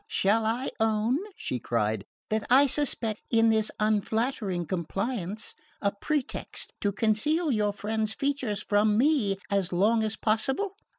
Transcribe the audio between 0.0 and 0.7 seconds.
"Shall